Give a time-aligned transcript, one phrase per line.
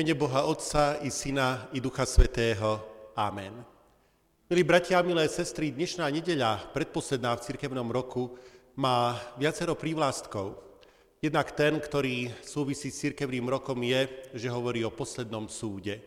[0.00, 2.80] Mene Boha Otca i Syna i Ducha Svetého.
[3.12, 3.52] Amen.
[4.48, 8.32] Milí bratia milé sestry, dnešná nedeľa, predposledná v cirkevnom roku,
[8.80, 10.56] má viacero prívlastkov.
[11.20, 14.08] Jednak ten, ktorý súvisí s cirkevným rokom, je,
[14.40, 16.00] že hovorí o poslednom súde.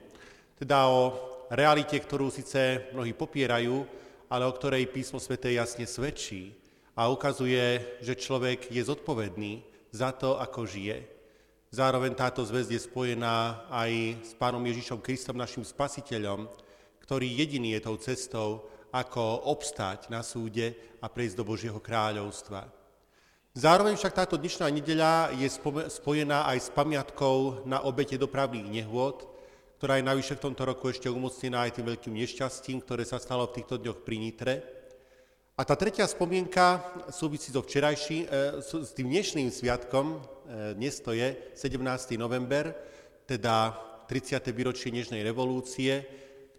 [0.57, 1.13] Teda o
[1.53, 3.85] realite, ktorú síce mnohí popierajú,
[4.25, 6.49] ale o ktorej písmo Sveté jasne svedčí
[6.97, 9.61] a ukazuje, že človek je zodpovedný
[9.93, 11.13] za to, ako žije.
[11.73, 16.45] Zároveň táto zväzť je spojená aj s Pánom Ježišom Kristom, našim spasiteľom,
[17.01, 22.69] ktorý jediný je tou cestou, ako obstáť na súde a prejsť do Božieho kráľovstva.
[23.57, 25.49] Zároveň však táto dnešná nedeľa je
[25.89, 29.25] spojená aj s pamiatkou na obete dopravných nehôd,
[29.81, 33.49] ktorá je navyše v tomto roku ešte umocnená aj tým veľkým nešťastím, ktoré sa stalo
[33.49, 34.55] v týchto dňoch pri Nitre.
[35.57, 40.21] A tá tretia spomienka súvisí so včerajším, e, s tým dnešným sviatkom,
[40.75, 42.19] dnes to je 17.
[42.19, 42.75] november,
[43.23, 43.73] teda
[44.07, 44.43] 30.
[44.51, 46.03] výročie Nežnej revolúcie,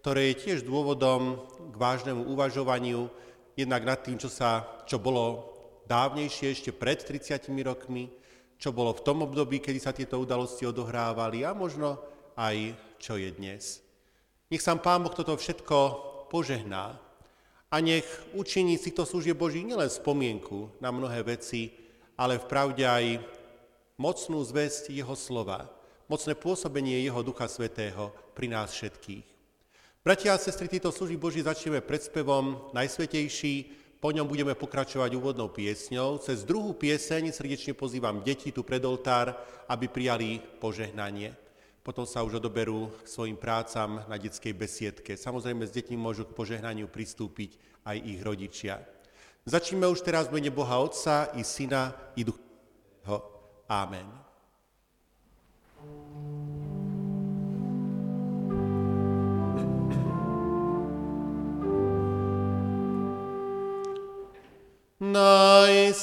[0.01, 3.09] ktoré je tiež dôvodom k vážnemu uvažovaniu,
[3.53, 5.53] jednak nad tým, čo, sa, čo bolo
[5.85, 8.09] dávnejšie, ešte pred 30 rokmi,
[8.57, 12.01] čo bolo v tom období, kedy sa tieto udalosti odohrávali a možno
[12.37, 13.81] aj čo je dnes.
[14.49, 15.77] Nech sám Pán Boh toto všetko
[16.29, 17.05] požehná,
[17.75, 21.75] a nech učiní si to služieb Boží nielen spomienku na mnohé veci,
[22.15, 23.05] ale v pravde aj
[23.95, 25.71] mocnú zväzť Jeho slova,
[26.11, 29.25] mocné pôsobenie Jeho Ducha Svetého pri nás všetkých.
[30.05, 36.21] Bratia a sestry, týto služby Boží začneme spevom Najsvetejší, po ňom budeme pokračovať úvodnou piesňou.
[36.21, 39.33] Cez druhú pieseň srdečne pozývam deti tu pred oltár,
[39.65, 41.45] aby prijali požehnanie
[41.85, 45.13] potom sa už odoberú k svojim prácam na detskej besiedke.
[45.13, 48.81] Samozrejme, s deťmi môžu k požehnaniu pristúpiť aj ich rodičia.
[49.45, 52.44] Začneme už teraz v mene Boha Otca i Syna i Ducha.
[53.69, 54.05] Amen.
[64.99, 65.95] Najsvetejší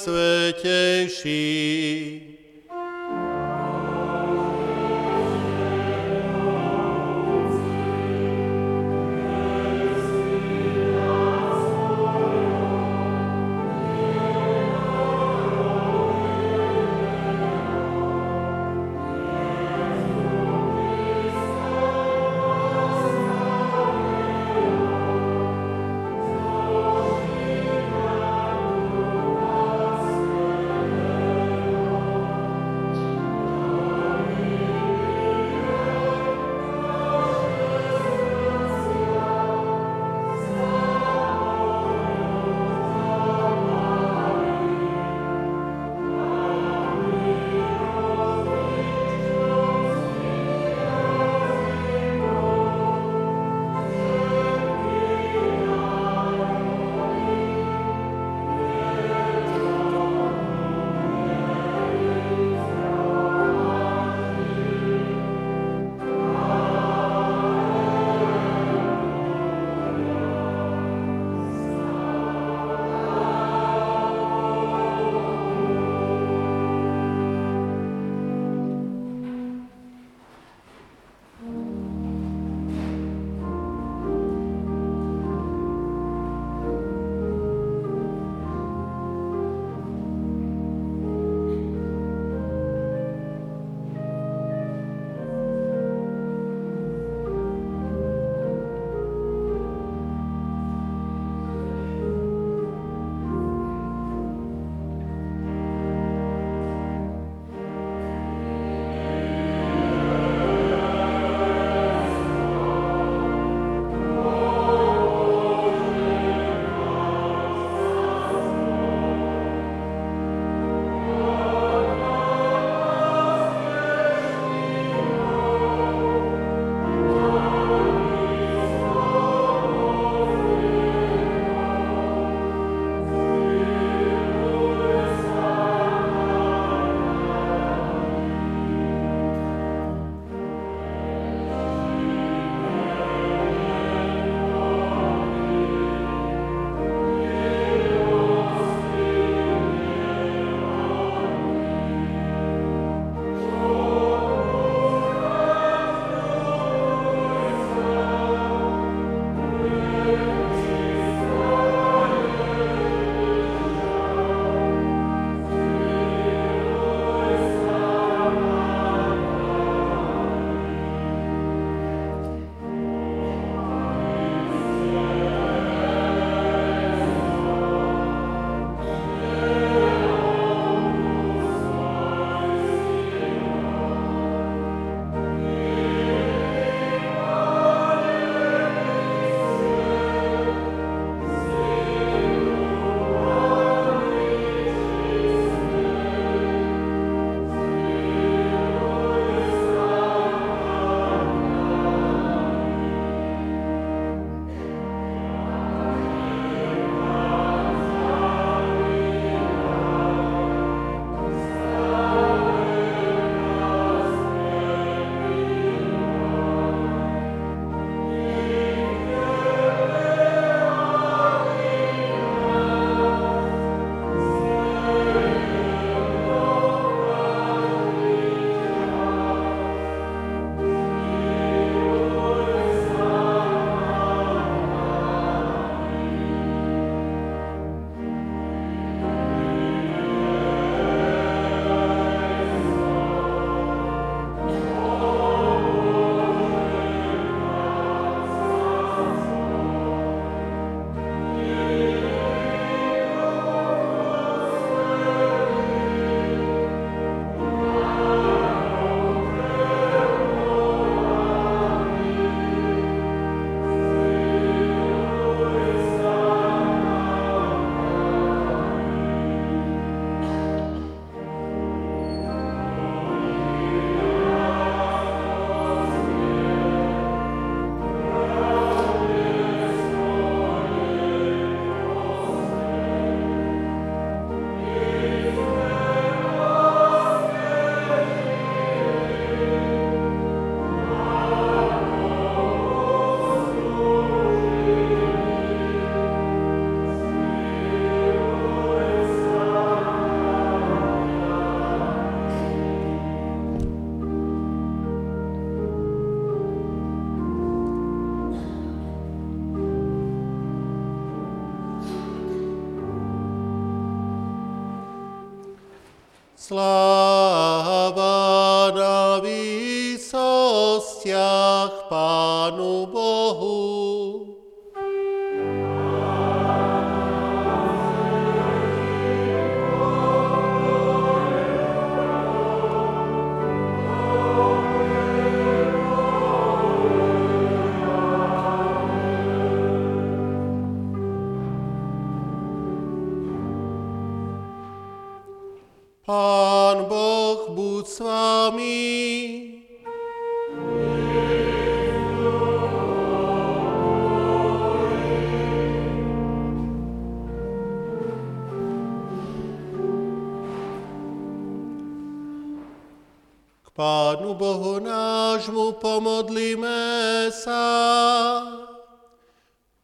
[316.43, 317.42] Sláva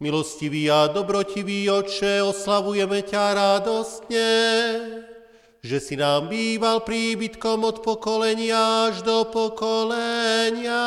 [0.09, 4.33] Milostivý a dobrotivý oče, oslavujeme ťa radostne,
[5.61, 10.81] že si nám býval príbytkom od pokolenia až do pokolenia.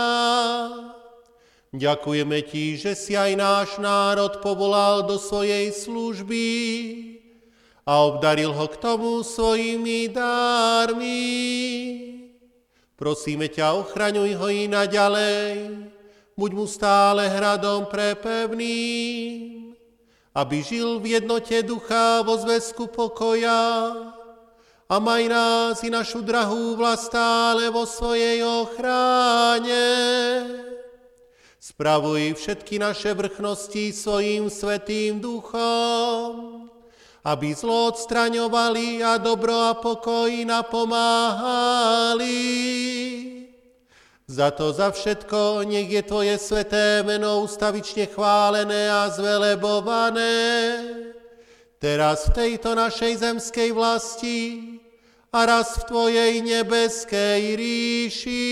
[1.70, 6.50] Ďakujeme ti, že si aj náš národ povolal do svojej služby
[7.86, 11.22] a obdaril ho k tomu svojimi dármi.
[12.98, 15.91] Prosíme ťa, ochraňuj ho i naďalej,
[16.42, 19.78] buď mu stále hradom prepevným,
[20.34, 23.94] aby žil v jednote ducha vo zväzku pokoja
[24.90, 29.86] a maj nás i našu drahú vlast stále vo svojej ochráne.
[31.62, 36.66] Spravuj všetky naše vrchnosti svojim svetým duchom,
[37.22, 42.34] aby zlo odstraňovali a dobro a pokoj napomáhali.
[44.32, 50.32] Za to, za všetko, nech je Tvoje sveté meno ustavične chválené a zvelebované.
[51.76, 54.40] Teraz v tejto našej zemskej vlasti,
[55.36, 58.48] a raz v Tvojej nebeskej ríši.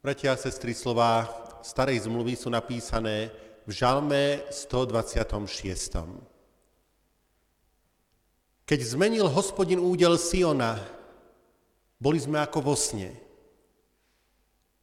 [0.00, 1.28] Bratia a sestry, slova
[1.60, 3.28] starej zmluvy sú napísané
[3.68, 5.36] v žalme 126.
[8.64, 10.80] Keď zmenil hospodin údel Siona,
[12.00, 13.12] boli sme ako vo sne.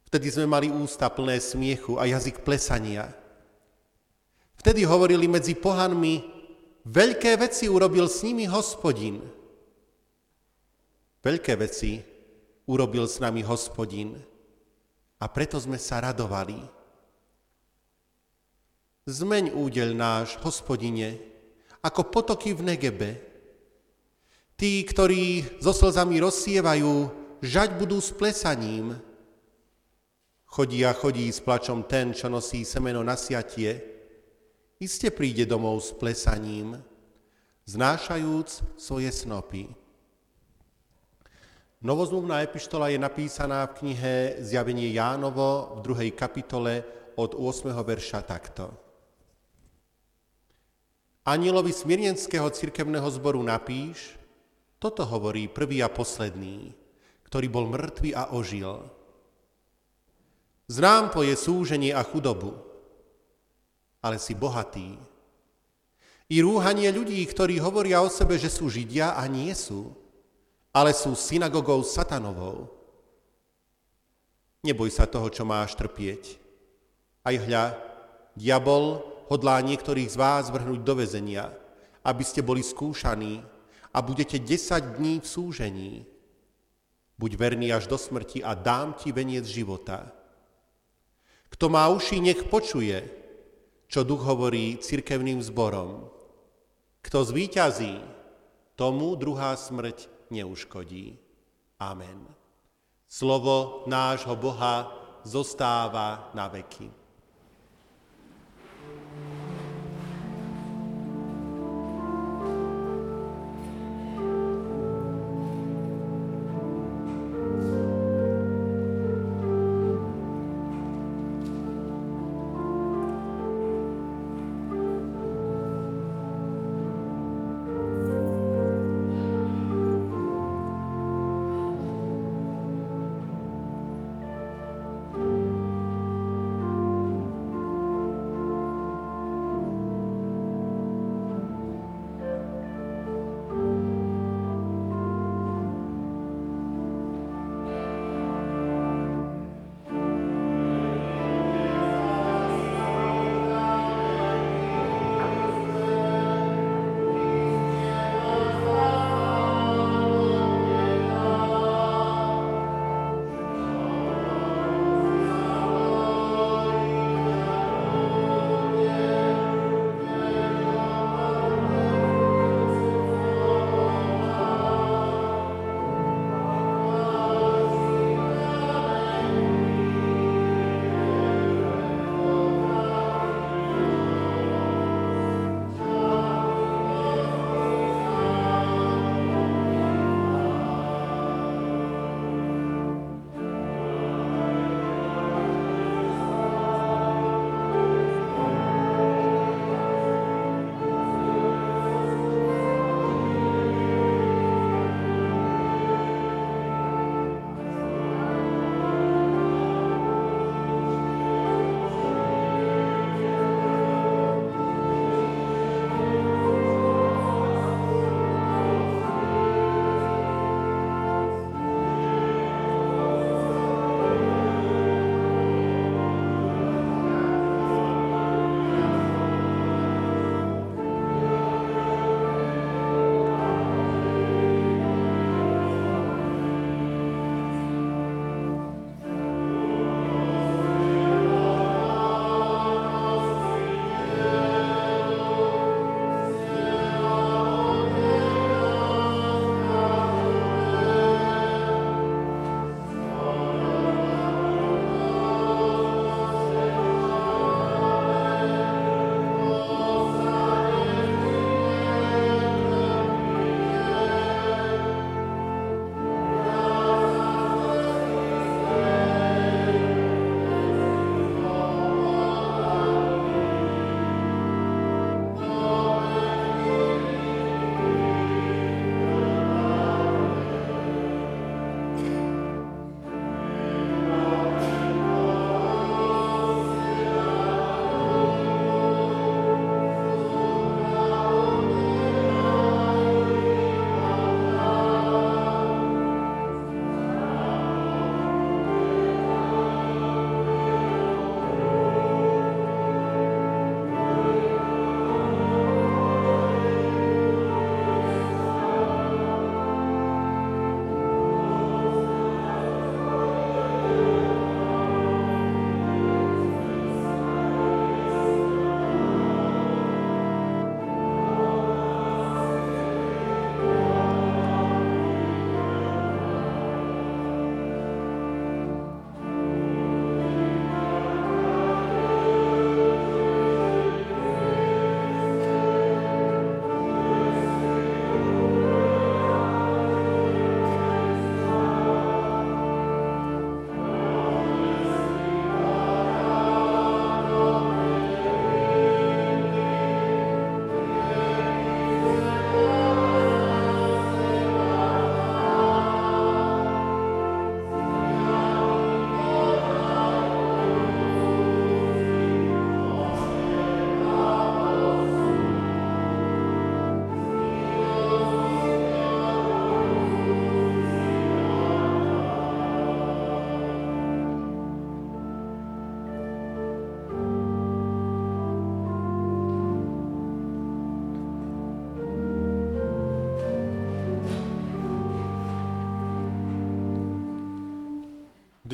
[0.06, 3.10] Vtedy sme mali ústa plné smiechu a jazyk plesania.
[4.54, 6.22] Vtedy hovorili medzi pohanmi,
[6.86, 9.18] veľké veci urobil s nimi hospodin.
[11.26, 12.06] Veľké veci
[12.70, 14.37] urobil s nami hospodin
[15.18, 16.58] a preto sme sa radovali.
[19.08, 21.18] Zmeň údel náš, hospodine,
[21.82, 23.10] ako potoky v Negebe,
[24.58, 28.98] Tí, ktorí so slzami rozsievajú, žať budú s plesaním.
[30.50, 33.78] Chodí a chodí s plačom ten, čo nosí semeno na siatie,
[34.82, 36.74] iste príde domov s plesaním,
[37.70, 39.70] znášajúc svoje snopy.
[41.78, 46.82] Novozmluvná epištola je napísaná v knihe Zjavenie Jánovo v druhej kapitole
[47.14, 47.70] od 8.
[47.70, 48.74] verša takto.
[51.22, 54.18] Anilovi Smirnenského cirkevného zboru napíš,
[54.82, 56.74] toto hovorí prvý a posledný,
[57.30, 58.82] ktorý bol mŕtvý a ožil.
[60.66, 62.58] Znám tvoje súženie a chudobu,
[64.02, 64.98] ale si bohatý.
[66.26, 70.07] I rúhanie ľudí, ktorí hovoria o sebe, že sú Židia a nie sú,
[70.72, 72.68] ale sú synagogou satanovou.
[74.62, 76.36] Neboj sa toho, čo máš trpieť.
[77.22, 77.78] Aj hľa,
[78.34, 81.52] diabol hodlá niektorých z vás vrhnúť do vezenia,
[82.02, 83.44] aby ste boli skúšaní
[83.92, 85.92] a budete 10 dní v súžení.
[87.18, 90.10] Buď verný až do smrti a dám ti veniec života.
[91.50, 93.02] Kto má uši, nech počuje,
[93.88, 96.06] čo duch hovorí cirkevným zborom.
[97.02, 97.98] Kto zvíťazí,
[98.78, 101.18] tomu druhá smrť neuškodí.
[101.78, 102.26] Amen.
[103.08, 104.92] Slovo nášho Boha
[105.24, 106.97] zostáva na veky.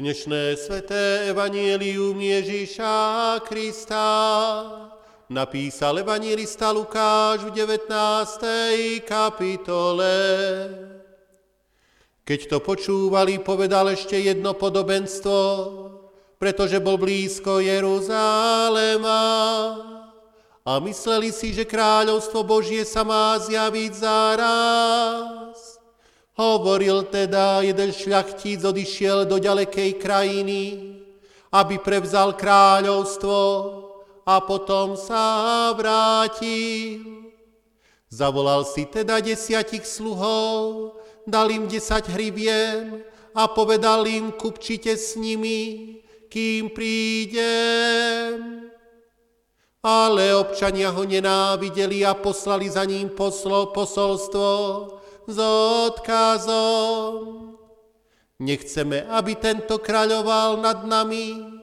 [0.05, 4.05] Dnešné sveté evanielium Ježíša Krista
[5.33, 7.89] napísal evangelista Lukáš v 19.
[9.01, 10.13] kapitole.
[12.21, 15.41] Keď to počúvali, povedal ešte jedno podobenstvo,
[16.37, 19.25] pretože bol blízko Jeruzalema.
[20.69, 25.44] A mysleli si, že kráľovstvo Božie sa má zjaviť zaraz.
[26.35, 30.63] Hovoril teda, jeden šľachtíc odišiel do ďalekej krajiny,
[31.55, 33.39] aby prevzal kráľovstvo
[34.27, 37.31] a potom sa vrátil.
[38.11, 46.03] Zavolal si teda desiatich sluhov, dal im desať hrivien a povedal im, kupčite s nimi,
[46.27, 48.67] kým prídem.
[49.87, 54.51] Ale občania ho nenávideli a poslali za ním poslo, posolstvo,
[55.27, 55.39] s
[55.91, 57.15] odkazom.
[58.43, 61.55] Nechceme, aby tento kráľoval nad nami.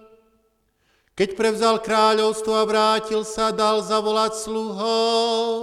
[1.11, 5.53] Keď prevzal kráľovstvo a vrátil sa, dal zavolať sluhov,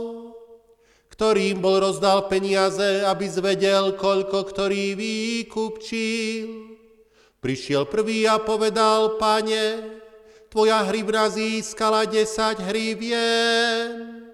[1.09, 6.47] ktorým bol rozdal peniaze, aby zvedel, koľko ktorý výkupčil.
[7.41, 9.97] Prišiel prvý a povedal, pane,
[10.53, 14.28] tvoja hrivna získala desať hrivien.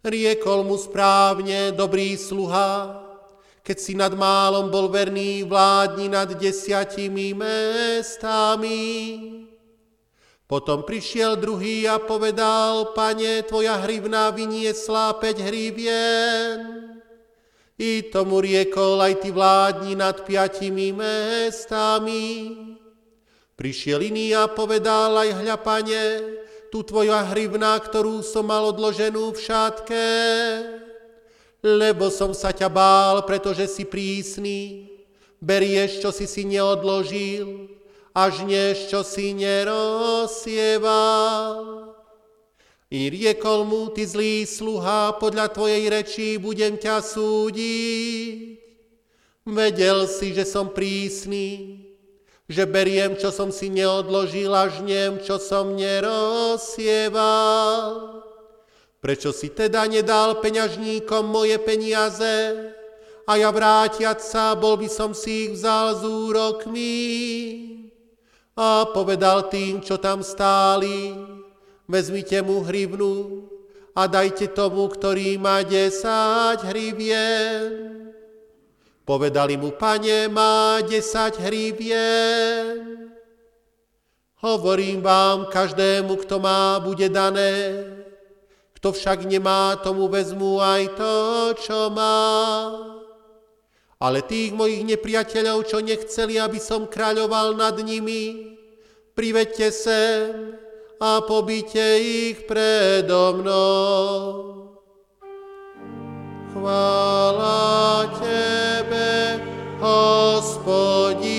[0.00, 3.04] Riekol mu správne, dobrý sluha,
[3.60, 8.80] keď si nad málom bol verný, vládni nad desiatimi mestami.
[10.48, 16.58] Potom prišiel druhý a povedal, pane, tvoja hrivna vyniesla päť hrivien.
[17.76, 22.56] I tomu riekol, aj ty vládni nad piatimi mestami.
[23.52, 26.04] Prišiel iný a povedal, aj hľa, pane,
[26.70, 30.06] tu tvoja hrivna, ktorú som mal odloženú v šatke,
[31.60, 34.86] lebo som sa ťa bál, pretože si prísny,
[35.42, 37.68] berieš, čo si si neodložil,
[38.14, 40.30] až než čo si nerozsieval.
[42.90, 48.58] I riekol mu, ty zlý sluha, podľa tvojej reči budem ťa súdiť.
[49.46, 51.89] Vedel si, že som prísny,
[52.50, 57.22] že beriem, čo som si neodložil a žnem, čo som nerozsieval.
[58.98, 62.74] Prečo si teda nedal peňažníkom moje peniaze
[63.22, 66.98] a ja vrátiať sa, bol by som si ich vzal z úrokmi.
[68.58, 71.14] A povedal tým, čo tam stáli,
[71.86, 73.46] vezmite mu hrivnu
[73.94, 78.09] a dajte tomu, ktorý má desať hrivien.
[79.10, 83.10] Povedali mu, pane, má desať hrivien.
[84.38, 87.90] Hovorím vám, každému, kto má, bude dané.
[88.78, 91.14] Kto však nemá, tomu vezmu aj to,
[91.58, 92.22] čo má.
[93.98, 98.54] Ale tých mojich nepriateľov, čo nechceli, aby som kráľoval nad nimi,
[99.18, 100.54] privedte sem
[101.02, 103.74] a pobite ich predo mnou.
[106.54, 107.60] Chvála
[108.20, 108.69] Tebe,
[109.80, 111.29] Hospodine,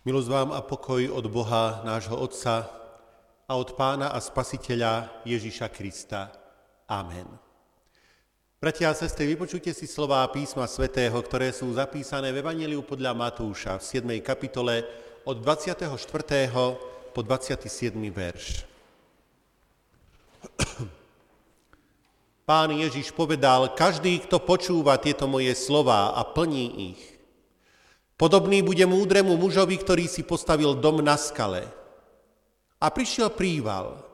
[0.00, 2.64] Milosť vám a pokoj od Boha, nášho Otca
[3.44, 6.32] a od Pána a Spasiteľa Ježíša Krista.
[6.88, 7.28] Amen.
[8.56, 13.76] Bratia a sestry, vypočujte si slová písma svätého, ktoré sú zapísané v Evangeliu podľa Matúša
[13.76, 13.84] v
[14.16, 14.24] 7.
[14.24, 14.88] kapitole
[15.28, 15.92] od 24.
[17.12, 17.92] po 27.
[18.08, 18.64] verš.
[22.48, 27.09] Pán Ježiš povedal, každý, kto počúva tieto moje slová a plní ich,
[28.20, 31.64] podobný bude múdremu mužovi, ktorý si postavil dom na skale.
[32.76, 34.04] A prišiel príval.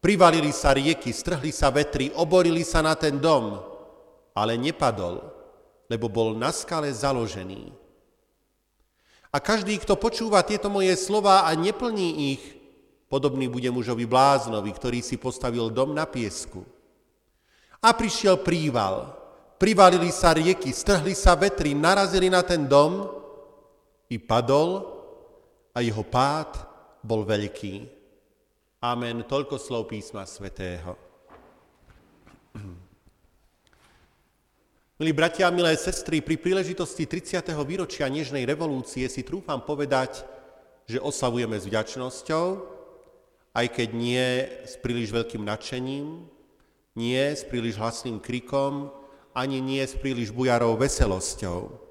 [0.00, 3.60] Privalili sa rieky, strhli sa vetry, oborili sa na ten dom,
[4.32, 5.20] ale nepadol,
[5.84, 7.76] lebo bol na skale založený.
[9.28, 12.42] A každý, kto počúva tieto moje slova a neplní ich,
[13.06, 16.64] podobný bude mužovi bláznovi, ktorý si postavil dom na piesku.
[17.84, 19.12] A prišiel príval,
[19.60, 23.21] privalili sa rieky, strhli sa vetry, narazili na ten dom
[24.12, 24.92] i padol
[25.72, 26.60] a jeho pád
[27.00, 27.88] bol veľký.
[28.84, 29.24] Amen.
[29.24, 30.92] Toľko slov písma svätého.
[35.00, 37.42] Milí bratia milé sestry, pri príležitosti 30.
[37.66, 40.22] výročia Nežnej revolúcie si trúfam povedať,
[40.86, 42.46] že oslavujeme s vďačnosťou,
[43.56, 44.26] aj keď nie
[44.62, 46.22] s príliš veľkým nadšením,
[46.94, 48.94] nie s príliš hlasným krikom,
[49.32, 51.81] ani nie s príliš bujarou veselosťou.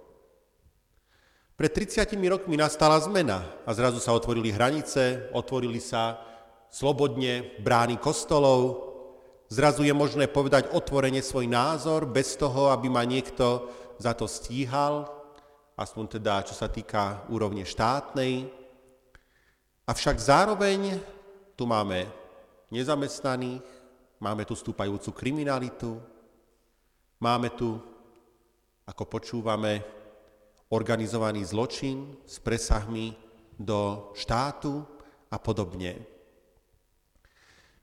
[1.61, 6.17] Pred 30 rokmi nastala zmena a zrazu sa otvorili hranice, otvorili sa
[6.73, 8.89] slobodne brány kostolov,
[9.45, 13.69] Zrazu je možné povedať otvorene svoj názor bez toho, aby ma niekto
[14.01, 15.05] za to stíhal,
[15.77, 18.49] aspoň teda čo sa týka úrovne štátnej.
[19.85, 20.97] Avšak zároveň
[21.53, 22.09] tu máme
[22.73, 23.61] nezamestnaných,
[24.17, 25.99] máme tu stúpajúcu kriminalitu,
[27.21, 27.77] máme tu,
[28.87, 30.00] ako počúvame,
[30.71, 33.11] organizovaný zločin s presahmi
[33.59, 34.87] do štátu
[35.29, 35.99] a podobne.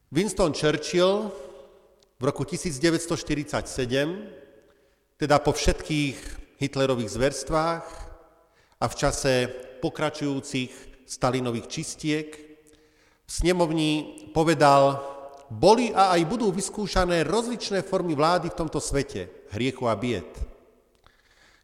[0.09, 1.29] Winston Churchill
[2.19, 6.17] v roku 1947, teda po všetkých
[6.59, 7.85] Hitlerových zverstvách
[8.83, 9.47] a v čase
[9.79, 12.29] pokračujúcich Stalinových čistiek,
[13.25, 15.01] v snemovni povedal,
[15.49, 20.29] boli a aj budú vyskúšané rozličné formy vlády v tomto svete, hriechu a bied.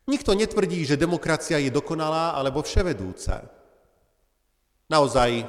[0.04, 3.48] Nikto netvrdí, že demokracia je dokonalá alebo vševedúca.
[4.92, 5.48] Naozaj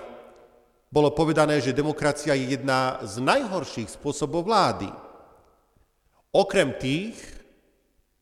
[0.87, 4.87] bolo povedané, že demokracia je jedna z najhorších spôsobov vlády.
[6.31, 7.19] Okrem tých,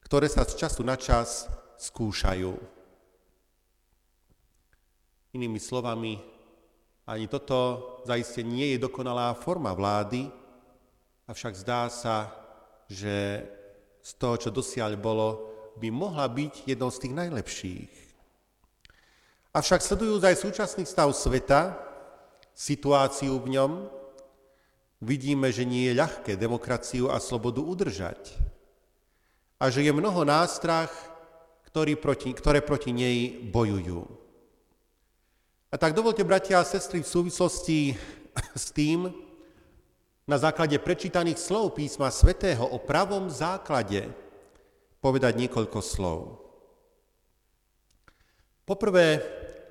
[0.09, 1.45] ktoré sa z času na čas
[1.77, 2.57] skúšajú.
[5.37, 6.17] Inými slovami,
[7.05, 10.33] ani toto zaiste nie je dokonalá forma vlády,
[11.29, 12.33] avšak zdá sa,
[12.89, 13.45] že
[14.01, 17.93] z toho, čo dosiaľ bolo, by mohla byť jednou z tých najlepších.
[19.53, 21.77] Avšak sledujúc aj súčasný stav sveta,
[22.57, 23.71] situáciu v ňom,
[25.01, 28.33] vidíme, že nie je ľahké demokraciu a slobodu udržať.
[29.62, 30.89] A že je mnoho nástrah,
[31.69, 34.05] ktorý proti, ktoré proti nej bojujú.
[35.73, 37.97] A tak dovolte, bratia a sestry, v súvislosti
[38.57, 39.09] s tým,
[40.23, 44.07] na základe prečítaných slov písma svätého o pravom základe
[45.03, 46.19] povedať niekoľko slov.
[48.63, 49.19] Poprvé,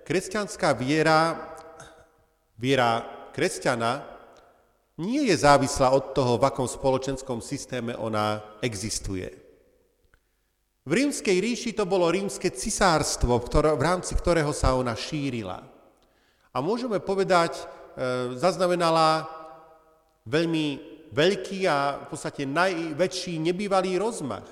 [0.05, 1.53] kresťanská viera
[2.63, 3.03] Viera
[3.35, 4.07] kresťana
[5.03, 9.27] nie je závislá od toho, v akom spoločenskom systéme ona existuje.
[10.87, 15.59] V rímskej ríši to bolo rímske cisárstvo, v rámci ktorého sa ona šírila.
[16.55, 17.65] A môžeme povedať, e,
[18.39, 19.27] zaznamenala
[20.23, 20.67] veľmi
[21.11, 24.47] veľký a v podstate najväčší nebývalý rozmach,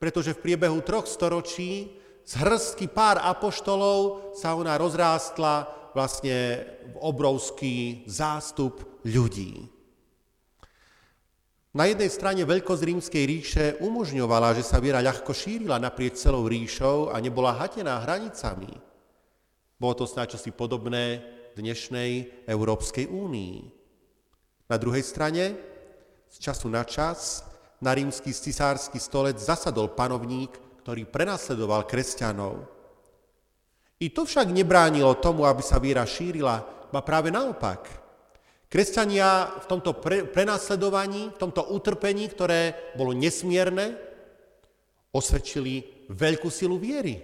[0.00, 1.92] pretože v priebehu troch storočí
[2.24, 6.64] z hrstky pár apoštolov sa ona rozrástla vlastne
[6.96, 9.68] obrovský zástup ľudí.
[11.70, 17.14] Na jednej strane veľkosť rímskej ríše umožňovala, že sa viera ľahko šírila naprieč celou ríšou
[17.14, 18.74] a nebola hatená hranicami.
[19.78, 21.22] Bolo to snáď čosi podobné
[21.54, 23.56] dnešnej Európskej únii.
[24.66, 25.54] Na druhej strane,
[26.26, 27.46] z času na čas,
[27.80, 30.52] na rímsky cisársky stolec zasadol panovník,
[30.84, 32.80] ktorý prenasledoval kresťanov
[34.00, 38.00] i to však nebránilo tomu, aby sa víra šírila, ba práve naopak.
[38.72, 44.00] Kresťania v tomto pre, prenasledovaní, v tomto utrpení, ktoré bolo nesmierne,
[45.12, 47.20] osvedčili veľkú silu viery.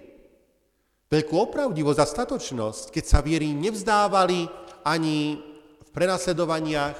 [1.09, 4.45] Veľkú opravdivosť a statočnosť, keď sa viery nevzdávali
[4.85, 5.39] ani
[5.81, 6.99] v prenasledovaniach,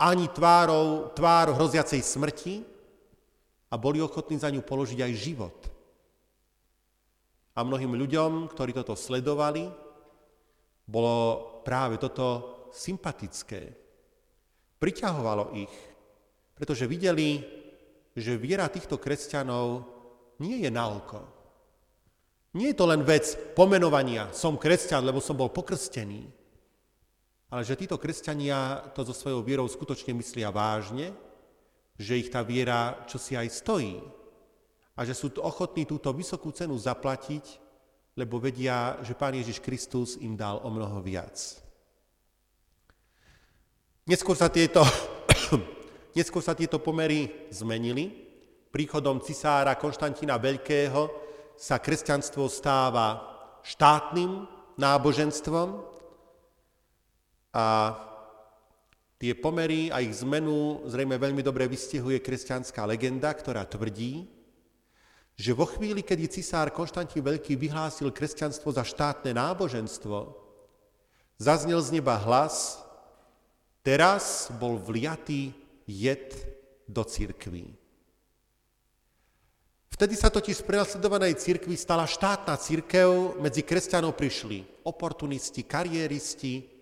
[0.00, 2.54] ani tvárou, tvár hroziacej smrti
[3.68, 5.58] a boli ochotní za ňu položiť aj život.
[7.52, 9.68] A mnohým ľuďom, ktorí toto sledovali,
[10.88, 11.16] bolo
[11.60, 13.76] práve toto sympatické.
[14.80, 15.74] Priťahovalo ich,
[16.56, 17.44] pretože videli,
[18.16, 19.84] že viera týchto kresťanov
[20.40, 21.20] nie je na oko.
[22.56, 26.39] Nie je to len vec pomenovania, som kresťan, lebo som bol pokrstený,
[27.50, 31.10] ale že títo kresťania to so svojou vierou skutočne myslia vážne,
[31.98, 33.98] že ich tá viera čosi aj stojí
[34.94, 37.58] a že sú ochotní túto vysokú cenu zaplatiť,
[38.14, 41.36] lebo vedia, že Pán Ježiš Kristus im dal o mnoho viac.
[44.06, 44.86] Neskôr sa tieto
[46.18, 48.10] Neskôr sa tieto pomery zmenili.
[48.74, 51.06] Príchodom cisára Konštantína Veľkého
[51.54, 53.22] sa kresťanstvo stáva
[53.62, 55.89] štátnym náboženstvom
[57.50, 57.98] a
[59.20, 64.26] tie pomery a ich zmenu zrejme veľmi dobre vystihuje kresťanská legenda, ktorá tvrdí,
[65.40, 70.36] že vo chvíli, kedy cisár Konštantín Veľký vyhlásil kresťanstvo za štátne náboženstvo,
[71.40, 72.80] zaznel z neba hlas,
[73.80, 75.56] teraz bol vliatý
[75.88, 76.36] jed
[76.84, 77.72] do církví.
[80.00, 86.79] Vtedy sa totiž z prenasledovanej církvy stala štátna církev, medzi kresťanov prišli oportunisti, kariéristi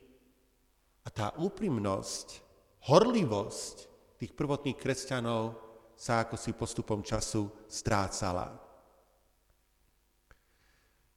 [1.09, 2.45] a tá úprimnosť,
[2.85, 3.77] horlivosť
[4.21, 5.57] tých prvotných kresťanov
[5.97, 8.53] sa ako si postupom času strácala.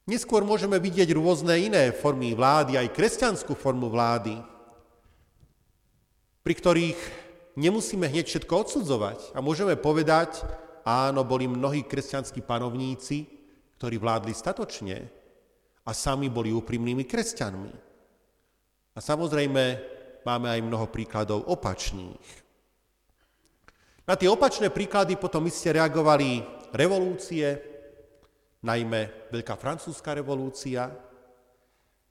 [0.08, 4.40] Neskôr môžeme vidieť rôzne iné formy vlády, aj kresťanskú formu vlády,
[6.40, 6.98] pri ktorých
[7.60, 10.40] nemusíme hneď všetko odsudzovať a môžeme povedať,
[10.88, 13.28] áno, boli mnohí kresťanskí panovníci,
[13.76, 15.04] ktorí vládli statočne
[15.84, 17.91] a sami boli úprimnými kresťanmi.
[18.92, 19.64] A samozrejme
[20.22, 22.26] máme aj mnoho príkladov opačných.
[24.04, 26.42] Na tie opačné príklady potom iste reagovali
[26.74, 27.58] revolúcie,
[28.62, 30.90] najmä Veľká francúzska revolúcia,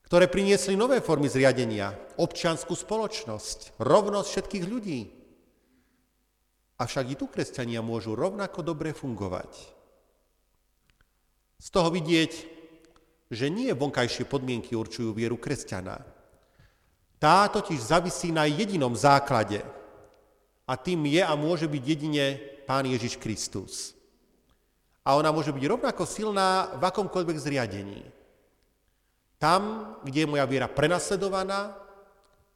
[0.08, 5.22] ktoré priniesli nové formy zriadenia, občianskú spoločnosť, rovnosť všetkých ľudí,
[6.82, 9.54] Avšak i tu kresťania môžu rovnako dobre fungovať.
[11.62, 12.34] Z toho vidieť,
[13.30, 16.02] že nie vonkajšie podmienky určujú vieru kresťana.
[17.22, 19.62] Tá totiž zavisí na jedinom základe
[20.66, 23.94] a tým je a môže byť jedine Pán Ježiš Kristus.
[25.06, 28.02] A ona môže byť rovnako silná v akomkoľvek zriadení.
[29.38, 31.78] Tam, kde je moja viera prenasledovaná,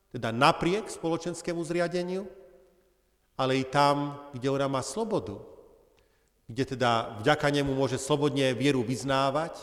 [0.10, 2.26] teda napriek spoločenskému zriadeniu,
[3.38, 5.38] ale i tam, kde ona má slobodu,
[6.50, 9.62] kde teda vďaka nemu môže slobodne vieru vyznávať,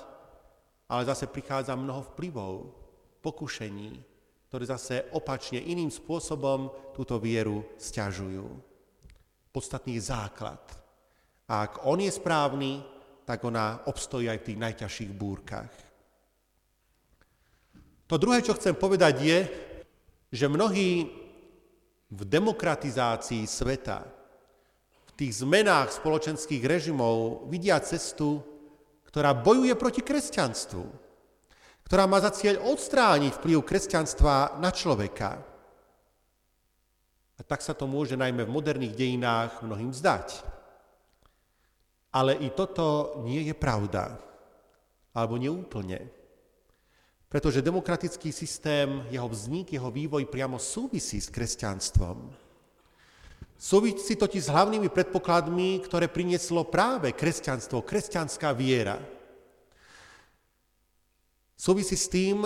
[0.86, 2.70] ale zase prichádza mnoho vplyvov,
[3.18, 4.11] pokušení,
[4.52, 8.44] ktoré zase opačne iným spôsobom túto vieru stiažujú.
[9.48, 10.60] Podstatný základ.
[11.48, 12.84] A ak on je správny,
[13.24, 15.72] tak ona obstojí aj v tých najťažších búrkach.
[18.12, 19.38] To druhé, čo chcem povedať, je,
[20.28, 21.08] že mnohí
[22.12, 28.44] v demokratizácii sveta, v tých zmenách spoločenských režimov vidia cestu,
[29.08, 30.84] ktorá bojuje proti kresťanstvu,
[31.86, 35.40] ktorá má za cieľ odstrániť vplyv kresťanstva na človeka.
[37.36, 40.46] A tak sa to môže najmä v moderných dejinách mnohým zdať.
[42.12, 44.20] Ale i toto nie je pravda,
[45.16, 46.22] alebo neúplne
[47.32, 52.28] pretože demokratický systém, jeho vznik, jeho vývoj priamo súvisí s kresťanstvom.
[53.56, 59.00] Súvisí totiž s hlavnými predpokladmi, ktoré prinieslo práve kresťanstvo, kresťanská viera.
[61.62, 62.42] Súvisí s tým,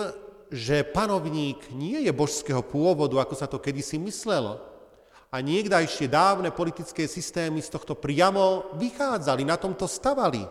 [0.53, 4.61] že panovník nie je božského pôvodu, ako sa to kedysi myslelo.
[5.33, 10.45] A niekdajšie dávne politické systémy z tohto priamo vychádzali, na tomto stavali.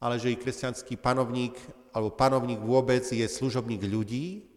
[0.00, 1.52] Ale že i kresťanský panovník
[1.92, 4.48] alebo panovník vôbec je služobník ľudí,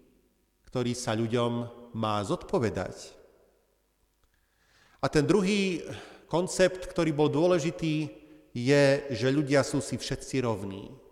[0.72, 1.52] ktorý sa ľuďom
[2.00, 3.12] má zodpovedať.
[5.04, 5.84] A ten druhý
[6.32, 8.08] koncept, ktorý bol dôležitý,
[8.56, 11.07] je, že ľudia sú si všetci rovní.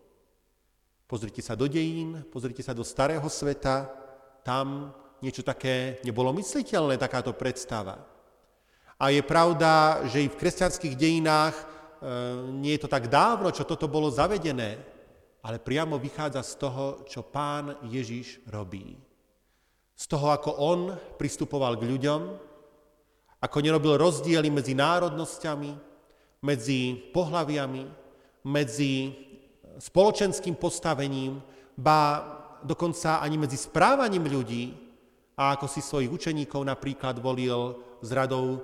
[1.15, 3.88] Pozrite sa do dejín, pozrite sa do starého sveta,
[4.43, 4.91] tam
[5.23, 8.04] niečo také nebolo mysliteľné, takáto predstava.
[8.99, 11.63] A je pravda, že i v kresťanských dejinách e,
[12.60, 14.75] nie je to tak dávno, čo toto bolo zavedené
[15.45, 18.97] ale priamo vychádza z toho, čo pán Ježiš robí.
[19.93, 20.80] Z toho, ako on
[21.21, 22.21] pristupoval k ľuďom,
[23.45, 25.71] ako nerobil rozdiely medzi národnosťami,
[26.41, 27.84] medzi pohľaviami,
[28.49, 29.13] medzi
[29.77, 31.39] spoločenským postavením,
[31.75, 32.23] ba
[32.63, 34.85] dokonca ani medzi správaním ľudí,
[35.35, 38.59] a ako si svojich učeníkov napríklad volil z radou e,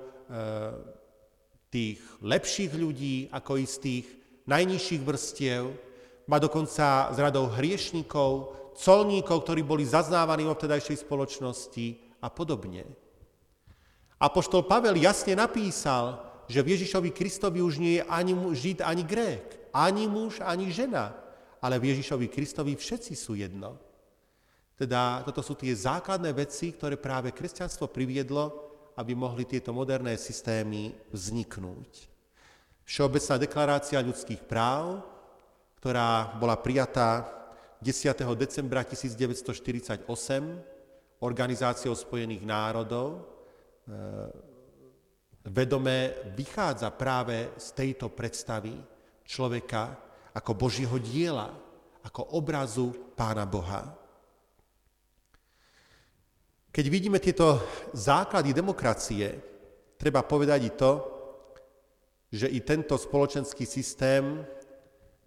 [1.68, 4.06] tých lepších ľudí, ako i z tých
[4.48, 5.68] najnižších vrstiev,
[6.24, 12.88] má dokonca z radou hriešnikov, colníkov, ktorí boli zaznávaní vo vtedajšej spoločnosti a podobne.
[14.16, 19.61] Apoštol Pavel jasne napísal, že v Ježišovi Kristovi už nie je ani žid, ani grék,
[19.72, 21.16] ani muž, ani žena,
[21.58, 23.80] ale v Ježišovi Kristovi všetci sú jedno.
[24.76, 30.92] Teda toto sú tie základné veci, ktoré práve kresťanstvo priviedlo, aby mohli tieto moderné systémy
[31.08, 32.12] vzniknúť.
[32.82, 35.00] Všeobecná deklarácia ľudských práv,
[35.80, 37.24] ktorá bola prijatá
[37.80, 38.26] 10.
[38.38, 40.04] decembra 1948
[41.22, 43.20] Organizáciou spojených národov, e,
[45.46, 48.74] vedome vychádza práve z tejto predstavy
[49.24, 49.96] človeka
[50.32, 51.52] ako Božieho diela,
[52.02, 53.94] ako obrazu Pána Boha.
[56.72, 57.60] Keď vidíme tieto
[57.92, 59.36] základy demokracie,
[60.00, 60.92] treba povedať i to,
[62.32, 64.40] že i tento spoločenský systém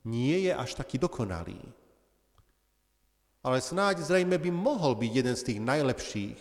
[0.09, 1.61] nie je až taký dokonalý.
[3.45, 6.39] Ale snáď zrejme by mohol byť jeden z tých najlepších,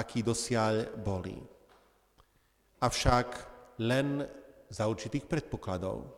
[0.00, 1.36] aký dosiaľ boli.
[2.80, 3.28] Avšak
[3.84, 4.24] len
[4.72, 6.17] za určitých predpokladov.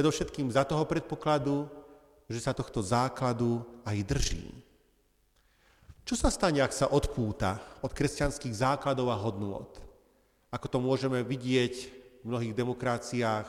[0.00, 1.68] Predovšetkým za toho predpokladu,
[2.24, 4.48] že sa tohto základu aj drží.
[6.08, 9.68] Čo sa stane, ak sa odpúta od kresťanských základov a hodnôt?
[10.48, 11.74] Ako to môžeme vidieť
[12.16, 13.44] v mnohých demokraciách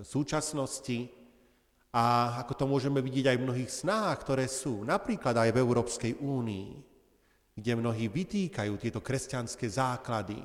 [0.00, 1.12] súčasnosti
[1.92, 6.12] a ako to môžeme vidieť aj v mnohých snách, ktoré sú, napríklad aj v Európskej
[6.16, 6.80] únii,
[7.60, 10.40] kde mnohí vytýkajú tieto kresťanské základy,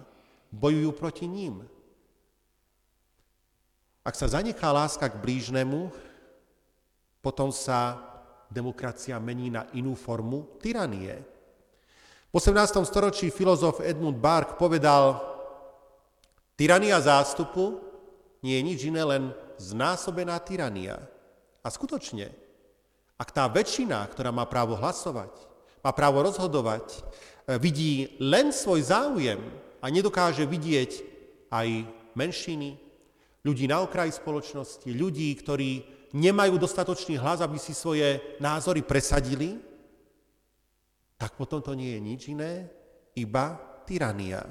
[0.52, 1.64] bojujú proti ním.
[4.10, 5.93] Ak sa zanechá láska k blížnemu,
[7.22, 8.01] potom sa
[8.49, 11.22] demokracia mení na inú formu tyranie.
[12.34, 12.89] V 18.
[12.89, 15.22] storočí filozof Edmund Bark povedal,
[16.57, 17.78] tyrania zástupu
[18.41, 19.24] nie je nič iné, len
[19.62, 20.97] znásobená tyrania.
[21.62, 22.34] A skutočne,
[23.14, 25.38] ak tá väčšina, ktorá má právo hlasovať,
[25.86, 26.99] má právo rozhodovať, e,
[27.62, 29.38] vidí len svoj záujem
[29.78, 30.91] a nedokáže vidieť
[31.53, 31.86] aj
[32.18, 32.89] menšiny,
[33.44, 35.84] ľudí na okraji spoločnosti, ľudí, ktorí
[36.14, 39.62] nemajú dostatočný hlas, aby si svoje názory presadili,
[41.20, 42.72] tak potom to nie je nič iné,
[43.16, 44.44] iba tyrania.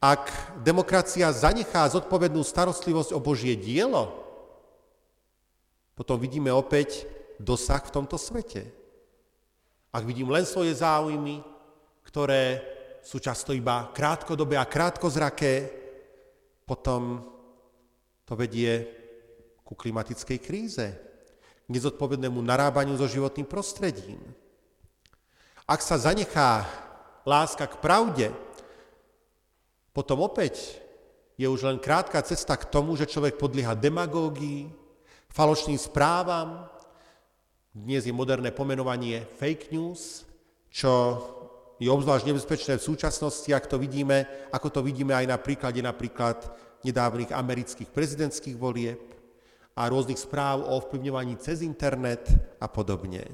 [0.00, 4.16] Ak demokracia zanechá zodpovednú starostlivosť o Božie dielo,
[5.92, 7.04] potom vidíme opäť
[7.36, 8.72] dosah v tomto svete.
[9.92, 11.44] Ak vidím len svoje záujmy,
[12.06, 12.64] ktoré
[13.04, 15.79] sú často iba krátkodobé a krátkozraké,
[16.70, 17.26] potom
[18.22, 18.86] to vedie
[19.66, 20.86] ku klimatickej kríze,
[21.66, 24.22] k nezodpovednému narábaniu so životným prostredím.
[25.66, 26.70] Ak sa zanechá
[27.26, 28.30] láska k pravde,
[29.90, 30.78] potom opäť
[31.34, 34.70] je už len krátka cesta k tomu, že človek podlieha demagógii,
[35.26, 36.70] falošným správam.
[37.74, 40.22] Dnes je moderné pomenovanie fake news,
[40.70, 41.18] čo
[41.80, 46.36] je obzvlášť nebezpečné v súčasnosti, ak to vidíme, ako to vidíme aj na príklade napríklad
[46.84, 49.00] nedávnych amerických prezidentských volieb
[49.72, 52.28] a rôznych správ o ovplyvňovaní cez internet
[52.60, 53.24] a podobne.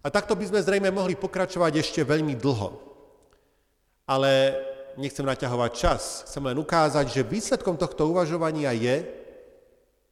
[0.00, 2.78] A takto by sme zrejme mohli pokračovať ešte veľmi dlho.
[4.06, 4.56] Ale
[4.96, 8.96] nechcem naťahovať čas, chcem len ukázať, že výsledkom tohto uvažovania je,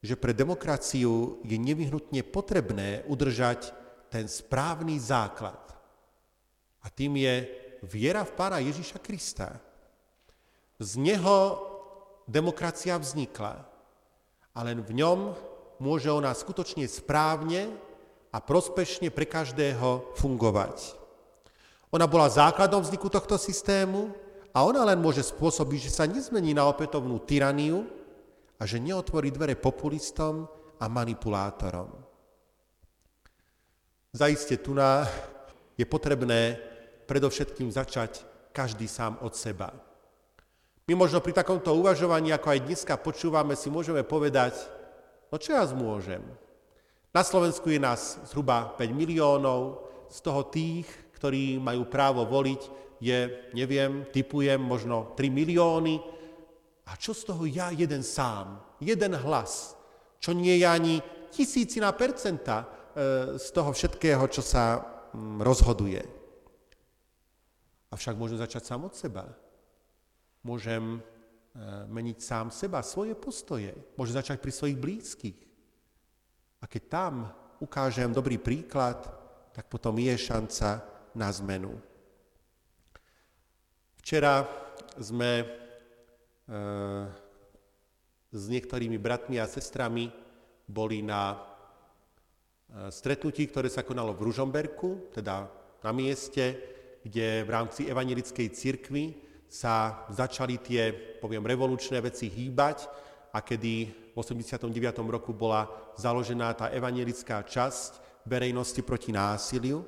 [0.03, 3.75] že pre demokraciu je nevyhnutne potrebné udržať
[4.13, 5.68] ten správny základ.
[6.83, 7.35] A tým je
[7.87, 9.59] viera v Pána Ježiša Krista.
[10.79, 11.59] Z neho
[12.29, 13.67] demokracia vznikla
[14.55, 15.19] a len v ňom
[15.83, 17.71] môže ona skutočne správne
[18.35, 20.95] a prospešne pre každého fungovať.
[21.89, 24.13] Ona bola základom vzniku tohto systému
[24.53, 27.89] a ona len môže spôsobiť, že sa nezmení na opätovnú tyraniu
[28.61, 30.45] a že neotvorí dvere populistom
[30.77, 31.89] a manipulátorom.
[34.13, 34.77] Zaiste tu
[35.79, 36.59] je potrebné
[37.07, 39.71] predovšetkým začať každý sám od seba.
[40.91, 44.59] My možno pri takomto uvažovaní, ako aj dneska počúvame, si môžeme povedať,
[45.31, 46.25] no čo ja zmôžem?
[47.15, 50.89] Na Slovensku je nás zhruba 5 miliónov, z toho tých,
[51.21, 52.63] ktorí majú právo voliť,
[52.99, 56.01] je, neviem, typujem, možno 3 milióny.
[56.89, 59.77] A čo z toho ja jeden sám, jeden hlas,
[60.19, 60.95] čo nie je ani
[61.29, 62.67] tisícina percenta e,
[63.37, 64.81] z toho všetkého, čo sa
[65.41, 66.05] rozhoduje.
[67.89, 69.25] Avšak môžem začať sám od seba.
[70.45, 71.01] Môžem e,
[71.89, 73.73] meniť sám seba, svoje postoje.
[73.97, 75.39] Môžem začať pri svojich blízkych.
[76.61, 77.13] A keď tam
[77.65, 79.01] ukážem dobrý príklad,
[79.57, 80.85] tak potom je šanca
[81.17, 81.75] na zmenu.
[83.99, 84.45] Včera
[85.01, 85.47] sme e,
[88.29, 90.13] s niektorými bratmi a sestrami
[90.69, 91.48] boli na
[92.93, 95.49] stretnutí, ktoré sa konalo v Ružomberku, teda
[95.81, 96.59] na mieste,
[97.01, 99.05] kde v rámci evangelickej cirkvi
[99.49, 100.93] sa začali tie,
[101.23, 102.85] poviem, revolučné veci hýbať
[103.33, 103.75] a kedy
[104.13, 104.69] v 89.
[105.09, 105.65] roku bola
[105.97, 109.81] založená tá evangelická časť verejnosti proti násiliu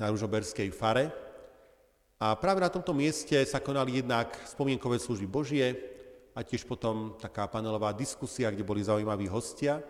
[0.00, 1.12] na Ružomberskej fare.
[2.22, 5.74] A práve na tomto mieste sa konali jednak spomienkové služby Božie
[6.32, 9.82] a tiež potom taká panelová diskusia, kde boli zaujímaví hostia.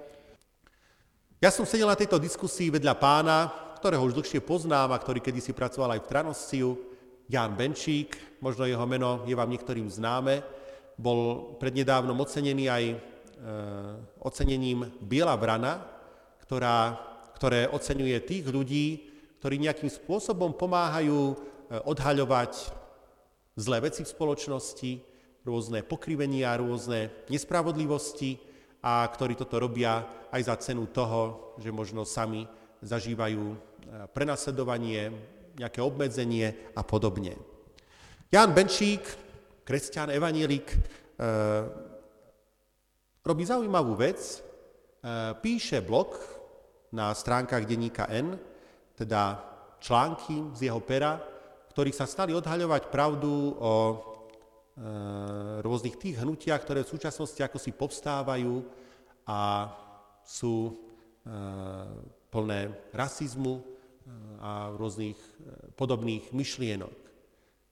[1.42, 3.50] Ja som sedel na tejto diskusii vedľa pána,
[3.82, 6.68] ktorého už dlhšie poznám a ktorý kedysi pracoval aj v Tranosciu,
[7.26, 10.38] Jan Benčík, možno jeho meno je vám niektorým známe,
[10.94, 12.96] bol prednedávnom ocenený aj e,
[14.22, 15.82] ocenením Biela vrana,
[16.46, 16.94] ktorá,
[17.34, 18.86] ktoré oceňuje tých ľudí,
[19.42, 21.34] ktorí nejakým spôsobom pomáhajú e,
[21.74, 22.70] odhaľovať
[23.58, 24.92] zlé veci v spoločnosti,
[25.42, 28.51] rôzne pokrivenia, rôzne nespravodlivosti,
[28.82, 30.02] a ktorí toto robia
[30.34, 32.42] aj za cenu toho, že možno sami
[32.82, 33.56] zažívajú e,
[34.10, 35.14] prenasledovanie,
[35.54, 37.38] nejaké obmedzenie a podobne.
[38.32, 39.04] Jan Benčík,
[39.62, 40.78] kresťan, evanielik, e,
[43.22, 44.38] robí zaujímavú vec, e,
[45.38, 46.18] píše blog
[46.90, 48.34] na stránkach denníka N,
[48.98, 49.38] teda
[49.78, 51.22] články z jeho pera,
[51.70, 53.72] ktorých sa stali odhaľovať pravdu o
[55.60, 58.64] rôznych tých hnutiach, ktoré v súčasnosti ako si povstávajú
[59.28, 59.68] a
[60.24, 60.72] sú eh,
[62.32, 63.64] plné rasizmu eh,
[64.40, 65.18] a rôznych
[65.76, 66.96] podobných myšlienok.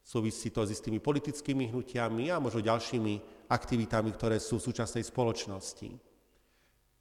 [0.05, 5.89] Súvisí to s istými politickými hnutiami a možno ďalšími aktivitami, ktoré sú v súčasnej spoločnosti.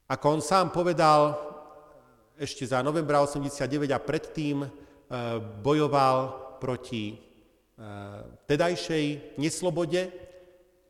[0.09, 1.37] Ako on sám povedal,
[2.37, 4.57] ešte za novembra 89 a predtým
[5.61, 6.17] bojoval
[6.61, 7.28] proti Eh,
[8.45, 10.11] tedajšej neslobode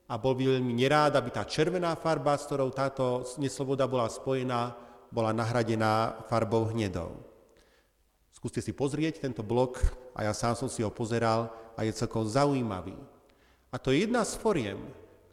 [0.10, 4.74] a bol veľmi nerád, aby tá červená farba, s ktorou táto nesloboda bola spojená,
[5.14, 7.14] bola nahradená farbou hnedou.
[8.34, 9.78] Skúste si pozrieť tento blok
[10.18, 12.98] a ja sám som si ho pozeral a je celkom zaujímavý.
[13.70, 14.80] A to je jedna z foriem,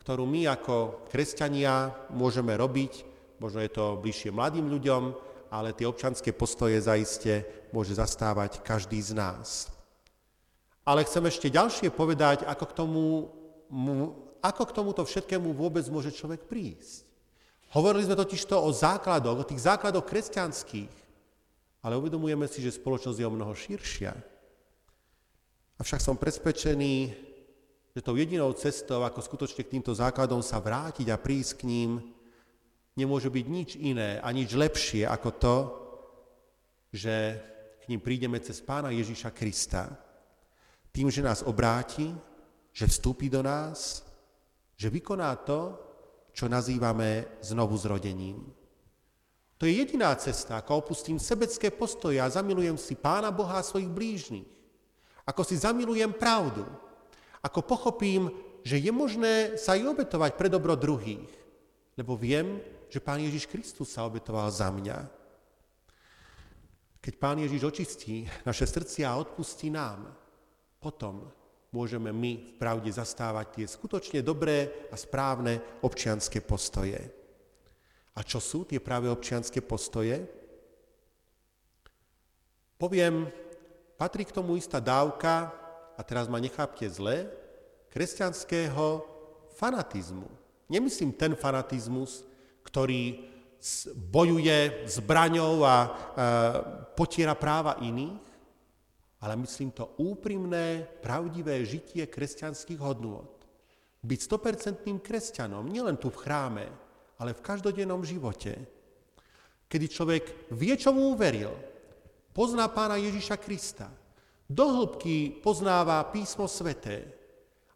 [0.04, 3.06] ktorú my ako kresťania môžeme robiť,
[3.40, 5.02] možno je to bližšie mladým ľuďom,
[5.48, 9.75] ale tie občanské postoje zaiste môže zastávať každý z nás.
[10.86, 13.04] Ale chcem ešte ďalšie povedať, ako k, tomu,
[14.38, 17.02] ako k tomuto všetkému vôbec môže človek prísť.
[17.74, 20.94] Hovorili sme totiž to o základoch, o tých základoch kresťanských,
[21.82, 24.14] ale uvedomujeme si, že spoločnosť je o mnoho širšia.
[25.82, 26.94] Avšak som presvedčený,
[27.92, 31.90] že tou jedinou cestou, ako skutočne k týmto základom sa vrátiť a prísť k ním,
[32.94, 35.56] nemôže byť nič iné a nič lepšie ako to,
[36.94, 37.42] že
[37.82, 40.05] k ním prídeme cez Pána Ježíša Krista
[40.96, 42.08] tým, že nás obráti,
[42.72, 44.00] že vstúpi do nás,
[44.80, 45.76] že vykoná to,
[46.32, 48.40] čo nazývame znovu zrodením.
[49.60, 53.92] To je jediná cesta, ako opustím sebecké postoje a zamilujem si Pána Boha a svojich
[53.92, 54.48] blížnych.
[55.28, 56.64] Ako si zamilujem pravdu.
[57.44, 58.32] Ako pochopím,
[58.64, 61.28] že je možné sa aj obetovať pre dobro druhých.
[61.96, 65.08] Lebo viem, že Pán Ježiš Kristus sa obetoval za mňa.
[67.00, 70.25] Keď Pán Ježiš očistí naše srdcia a odpustí nám,
[70.86, 71.26] potom
[71.74, 77.02] môžeme my v pravde zastávať tie skutočne dobré a správne občianské postoje.
[78.14, 80.22] A čo sú tie práve občianské postoje?
[82.78, 83.26] Poviem,
[83.98, 85.50] patrí k tomu istá dávka,
[85.98, 87.26] a teraz ma nechápte zle,
[87.90, 89.02] kresťanského
[89.58, 90.28] fanatizmu.
[90.70, 92.22] Nemyslím ten fanatizmus,
[92.62, 93.26] ktorý
[94.12, 95.88] bojuje zbraňou a e,
[96.92, 98.25] potiera práva iných,
[99.20, 103.28] ale myslím to úprimné, pravdivé žitie kresťanských hodnôt.
[104.04, 106.66] Byť stopercentným kresťanom, nielen tu v chráme,
[107.16, 108.54] ale v každodennom živote.
[109.66, 111.50] Kedy človek vie, čomu uveril,
[112.36, 113.88] pozná pána Ježiša Krista,
[114.46, 117.02] do hĺbky poznáva písmo sveté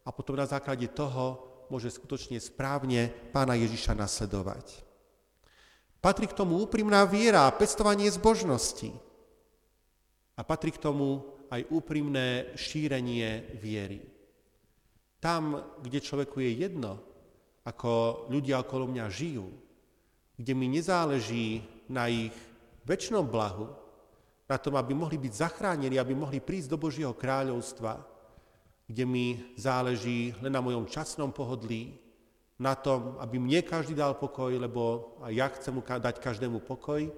[0.06, 4.86] a potom na základe toho môže skutočne správne pána Ježiša nasledovať.
[5.98, 8.94] Patrí k tomu úprimná viera a pestovanie zbožnosti.
[10.40, 11.20] A patrí k tomu
[11.52, 14.00] aj úprimné šírenie viery.
[15.20, 16.96] Tam, kde človeku je jedno,
[17.68, 19.52] ako ľudia okolo mňa žijú,
[20.40, 21.60] kde mi nezáleží
[21.92, 22.32] na ich
[22.88, 23.68] väčšnom blahu,
[24.48, 28.00] na tom, aby mohli byť zachránení, aby mohli prísť do Božieho kráľovstva,
[28.88, 32.00] kde mi záleží len na mojom časnom pohodlí,
[32.56, 37.12] na tom, aby mne každý dal pokoj, lebo ja chcem dať každému pokoj,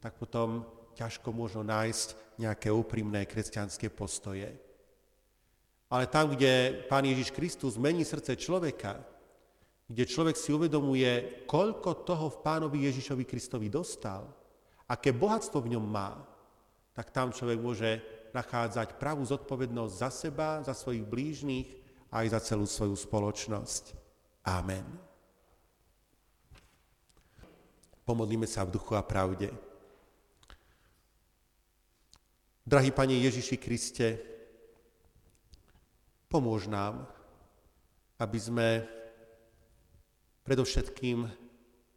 [0.00, 0.64] tak potom
[0.96, 4.50] ťažko možno nájsť nejaké úprimné kresťanské postoje.
[5.90, 8.98] Ale tam, kde Pán Ježiš Kristus mení srdce človeka,
[9.86, 14.26] kde človek si uvedomuje, koľko toho v Pánovi Ježišovi Kristovi dostal
[14.88, 16.20] aké bohatstvo v ňom má,
[16.92, 17.90] tak tam človek môže
[18.36, 21.68] nachádzať pravú zodpovednosť za seba, za svojich blížnych
[22.10, 23.96] a aj za celú svoju spoločnosť.
[24.44, 24.84] Amen.
[28.04, 29.48] Pomodlíme sa v duchu a pravde.
[32.64, 34.08] Drahý Pane Ježiši Kriste,
[36.32, 37.04] pomôž nám,
[38.16, 38.68] aby sme
[40.48, 41.28] predovšetkým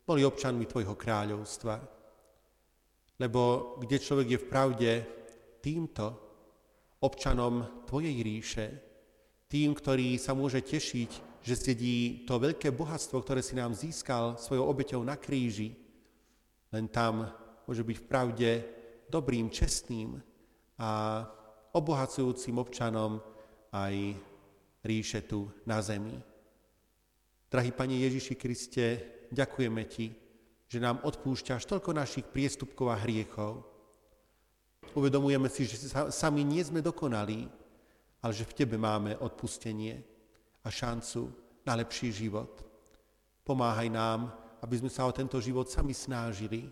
[0.04, 1.80] boli občanmi Tvojho kráľovstva.
[3.16, 3.42] Lebo
[3.80, 4.92] kde človek je v pravde
[5.64, 6.06] týmto
[7.00, 8.68] občanom Tvojej ríše,
[9.48, 14.68] tým, ktorý sa môže tešiť, že zdedí to veľké bohatstvo, ktoré si nám získal svojou
[14.68, 15.72] obeťou na kríži,
[16.76, 17.24] len tam
[17.64, 18.50] môže byť v pravde
[19.08, 20.20] dobrým, čestným
[20.78, 21.26] a
[21.74, 23.22] obohacujúcim občanom
[23.74, 24.14] aj
[24.86, 26.16] ríše tu na zemi.
[27.50, 28.86] Drahý Pane Ježiši Kriste,
[29.34, 30.08] ďakujeme Ti,
[30.68, 33.64] že nám odpúšťaš toľko našich priestupkov a hriechov.
[34.94, 37.48] Uvedomujeme si, že sami nie sme dokonalí,
[38.24, 40.02] ale že v Tebe máme odpustenie
[40.64, 41.32] a šancu
[41.64, 42.64] na lepší život.
[43.48, 46.68] Pomáhaj nám, aby sme sa o tento život sami snažili,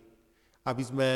[0.65, 1.07] aby sme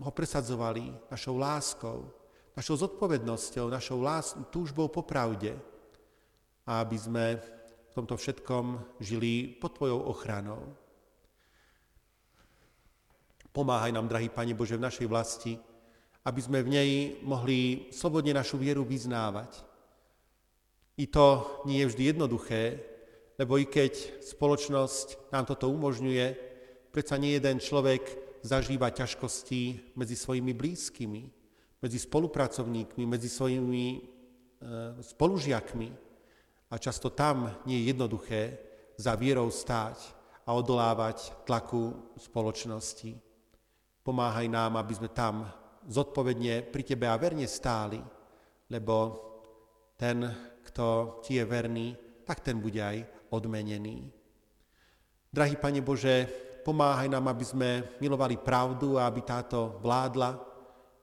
[0.00, 2.08] ho presadzovali našou láskou,
[2.56, 5.56] našou zodpovednosťou, našou lás- túžbou po pravde
[6.64, 10.72] a aby sme v tomto všetkom žili pod Tvojou ochranou.
[13.52, 15.60] Pomáhaj nám, drahý Pane Bože, v našej vlasti,
[16.24, 16.90] aby sme v nej
[17.20, 19.60] mohli slobodne našu vieru vyznávať.
[20.96, 22.80] I to nie je vždy jednoduché,
[23.36, 26.26] lebo i keď spoločnosť nám toto umožňuje,
[26.92, 31.22] predsa nie jeden človek zažíva ťažkosti medzi svojimi blízkymi,
[31.82, 34.00] medzi spolupracovníkmi, medzi svojimi e,
[35.02, 35.88] spolužiakmi.
[36.70, 38.42] A často tam nie je jednoduché
[38.98, 39.98] za vierou stáť
[40.46, 43.14] a odolávať tlaku spoločnosti.
[44.02, 45.46] Pomáhaj nám, aby sme tam
[45.86, 48.02] zodpovedne pri Tebe a verne stáli,
[48.70, 48.96] lebo
[49.94, 50.26] ten,
[50.66, 51.88] kto Ti je verný,
[52.26, 54.10] tak ten bude aj odmenený.
[55.32, 56.26] Drahý Pane Bože,
[56.62, 60.38] pomáhaj nám, aby sme milovali pravdu a aby táto vládla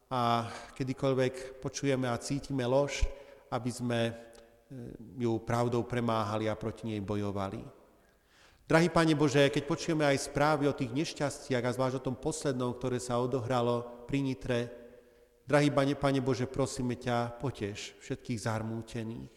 [0.09, 3.05] a kedykoľvek počujeme a cítime lož,
[3.51, 4.29] aby sme
[4.69, 7.57] E, ju pravdou premáhali a proti nej bojovali.
[8.69, 12.77] Drahý Pane Bože, keď počujeme aj správy o tých nešťastiach a zvlášť o tom poslednom,
[12.77, 14.59] ktoré sa odohralo pri Nitre,
[15.49, 19.33] drahý Pane, Bože, prosíme ťa, poteš všetkých zarmútených.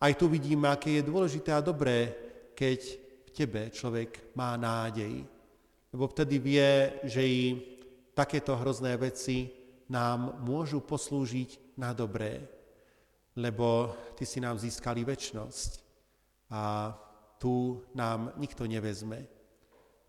[0.00, 2.16] Aj tu vidíme, aké je dôležité a dobré,
[2.56, 2.96] keď
[3.32, 5.24] Tebe človek má nádej.
[5.90, 7.42] Lebo vtedy vie, že i
[8.14, 9.50] takéto hrozné veci
[9.90, 12.60] nám môžu poslúžiť na dobré
[13.40, 15.70] lebo Ty si nám získali väčnosť
[16.50, 16.92] a
[17.38, 19.24] tu nám nikto nevezme.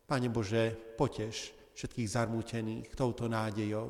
[0.04, 3.88] Pane Bože, poteš všetkých zarmútených touto nádejou.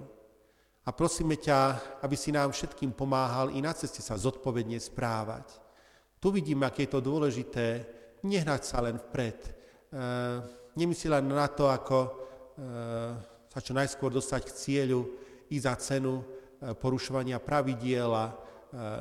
[0.85, 5.57] A prosíme ťa, aby si nám všetkým pomáhal i na ceste sa zodpovedne správať.
[6.21, 7.85] Tu vidíme, aké je to dôležité,
[8.23, 9.39] nehnať sa len vpred.
[9.45, 9.51] E,
[10.77, 12.09] nemyslí len na to, ako e,
[13.51, 15.01] sa čo najskôr dostať k cieľu
[15.51, 16.23] i za cenu e,
[16.77, 18.49] porušovania pravidiela,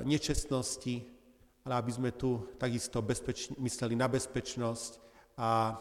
[0.03, 1.07] nečestnosti,
[1.63, 4.99] ale aby sme tu takisto bezpeč- mysleli na bezpečnosť
[5.39, 5.79] a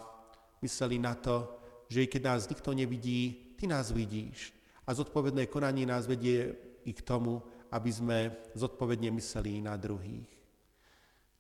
[0.61, 1.49] mysleli na to,
[1.89, 4.53] že i keď nás nikto nevidí, ty nás vidíš.
[4.85, 6.53] A zodpovedné konanie nás vedie
[6.85, 7.41] i k tomu,
[7.73, 8.17] aby sme
[8.53, 10.29] zodpovedne mysleli na druhých.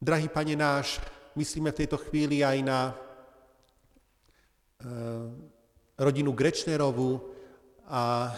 [0.01, 0.97] Drahý Pane náš,
[1.35, 2.93] myslíme v tejto chvíli aj na e,
[5.99, 7.21] rodinu Grečnerovu
[7.89, 8.33] a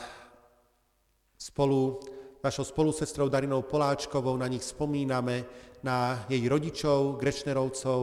[1.37, 1.99] spolu
[2.41, 5.45] našou spolusestrou Darinou Poláčkovou, na nich spomíname,
[5.85, 7.99] na jej rodičov, Grečnerovcov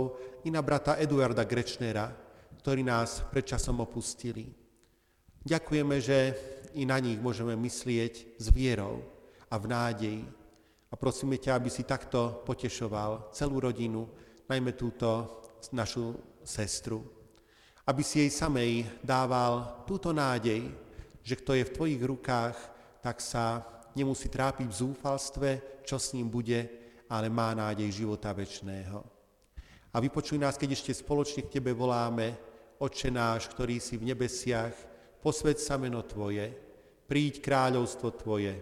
[0.46, 2.10] i na brata Eduarda Grečnera,
[2.62, 4.46] ktorí nás predčasom opustili.
[5.42, 6.18] Ďakujeme, že
[6.74, 9.02] i na nich môžeme myslieť s vierou
[9.50, 10.22] a v nádeji.
[10.88, 14.08] A prosíme ťa, aby si takto potešoval celú rodinu,
[14.48, 15.44] najmä túto
[15.76, 17.04] našu sestru.
[17.84, 20.72] Aby si jej samej dával túto nádej,
[21.20, 22.56] že kto je v tvojich rukách,
[23.04, 23.60] tak sa
[23.92, 25.48] nemusí trápiť v zúfalstve,
[25.84, 26.64] čo s ním bude,
[27.08, 29.00] ale má nádej života väčšného.
[29.92, 32.36] A vypočuj nás, keď ešte spoločne k Tebe voláme,
[32.78, 34.72] Oče náš, ktorý si v nebesiach,
[35.18, 36.54] posved sa meno Tvoje,
[37.10, 38.54] príď kráľovstvo Tvoje,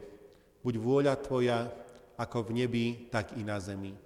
[0.64, 1.68] buď vôľa Tvoja,
[2.16, 4.05] ako v nebi, tak i na zemi.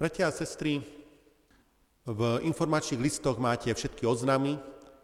[0.00, 0.80] Bratia a sestry,
[2.08, 4.56] v informačných listoch máte všetky oznamy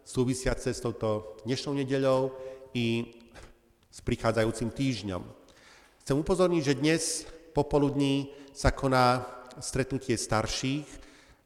[0.08, 2.32] súvisiace s touto dnešnou nedeľou
[2.72, 3.12] i
[3.92, 5.20] s prichádzajúcim týždňom.
[6.00, 7.02] Chcem upozorniť, že dnes
[7.52, 9.28] popoludní sa koná
[9.60, 10.88] stretnutie starších.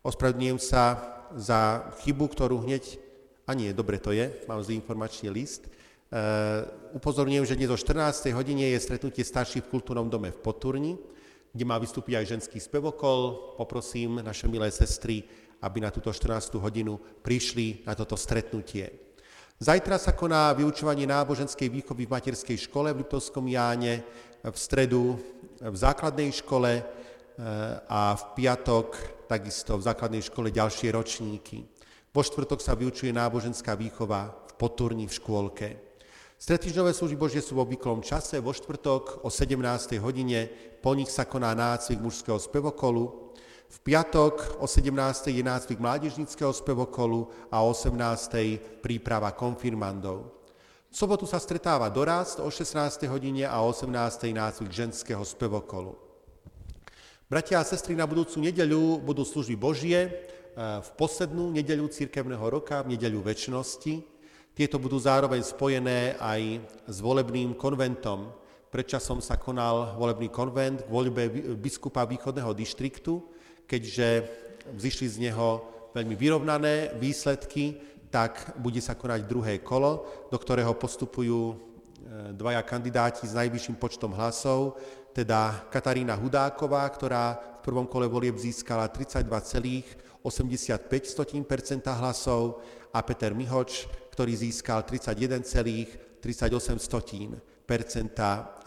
[0.07, 1.03] Ospravedlňujem sa
[1.35, 3.03] za chybu, ktorú hneď...
[3.51, 5.67] A nie, dobre to je, mám zlý informačný list.
[6.15, 8.31] Uh, upozorňujem, že dnes o 14.
[8.31, 10.95] hodine je stretnutie starších v kultúrnom dome v Poturni,
[11.51, 13.55] kde má vystúpiť aj ženský spevokol.
[13.59, 15.27] Poprosím naše milé sestry,
[15.61, 16.57] aby na túto 14.
[16.63, 19.11] hodinu prišli na toto stretnutie.
[19.61, 24.01] Zajtra sa koná vyučovanie náboženskej výchovy v materskej škole v Liptovskom Jáne,
[24.41, 25.21] v stredu
[25.61, 26.83] v základnej škole e,
[27.85, 28.97] a v piatok
[29.29, 31.69] takisto v základnej škole ďalšie ročníky.
[32.11, 35.90] Vo štvrtok sa vyučuje náboženská výchova v Poturni v škôlke.
[36.41, 39.61] Stretýždňové služby Božie sú v obvyklom čase, vo štvrtok o 17.
[40.01, 40.49] hodine,
[40.81, 43.37] po nich sa koná nácvik mužského spevokolu,
[43.69, 45.37] v piatok o 17.
[45.37, 47.93] je nácvik mládežnického spevokolu a o 18.
[48.81, 50.33] príprava konfirmandov.
[50.89, 53.05] V sobotu sa stretáva dorast o 16.
[53.13, 53.93] hodine a o 18.
[54.33, 55.93] nácvik ženského spevokolu.
[57.29, 60.11] Bratia a sestry, na budúcu nedeľu budú služby Božie e,
[60.57, 64.20] v poslednú nedeľu církevného roka, v nedeľu väčšnosti.
[64.61, 68.29] Tieto budú zároveň spojené aj s volebným konventom.
[68.69, 73.25] Predčasom sa konal volebný konvent k voľbe biskupa východného dištriktu,
[73.65, 74.21] keďže
[74.77, 75.65] vzýšli z neho
[75.97, 77.81] veľmi vyrovnané výsledky,
[78.13, 81.55] tak bude sa konať druhé kolo, do ktorého postupujú e,
[82.37, 84.77] dvaja kandidáti s najvyšším počtom hlasov,
[85.17, 87.33] teda Katarína Hudáková, ktorá
[87.65, 90.21] v prvom kole volieb získala 32,85%
[91.97, 92.61] hlasov
[92.93, 96.23] a Peter Mihoč, ktorý získal 31,38%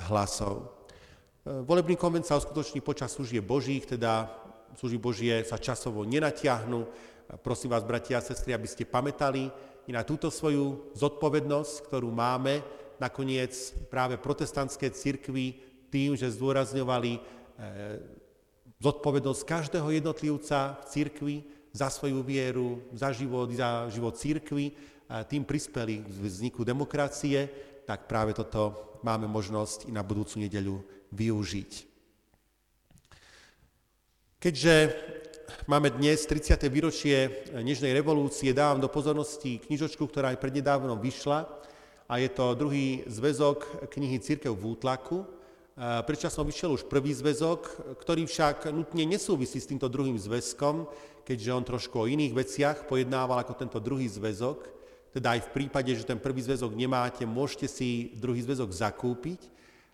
[0.10, 0.56] hlasov.
[1.44, 4.32] E, volebný konvent sa uskutoční počas služieb Božích, teda
[4.80, 9.50] služby Božie sa časovo nenatiahnu, Prosím vás, bratia a sestry, aby ste pamätali
[9.88, 12.62] i na túto svoju zodpovednosť, ktorú máme
[13.02, 15.58] nakoniec práve protestantské cirkvy
[15.90, 17.20] tým, že zdôrazňovali e,
[18.78, 21.36] zodpovednosť každého jednotlivca v cirkvi
[21.74, 24.78] za svoju vieru, za život, za život cirkvi,
[25.08, 27.50] tým prispeli k vzniku demokracie,
[27.84, 30.80] tak práve toto máme možnosť i na budúcu nedeľu
[31.12, 31.72] využiť.
[34.40, 34.76] Keďže
[35.72, 36.60] máme dnes 30.
[36.68, 41.48] výročie Nežnej revolúcie, dávam do pozornosti knižočku, ktorá aj prednedávnom vyšla
[42.08, 45.24] a je to druhý zväzok knihy Církev v útlaku.
[45.80, 50.86] Predčasom vyšiel už prvý zväzok, ktorý však nutne nesúvisí s týmto druhým zväzkom,
[51.24, 54.83] keďže on trošku o iných veciach pojednával ako tento druhý zväzok.
[55.14, 59.54] Teda aj v prípade, že ten prvý zväzok nemáte, môžete si druhý zväzok zakúpiť.